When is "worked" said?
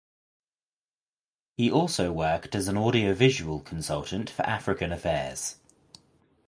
2.11-2.55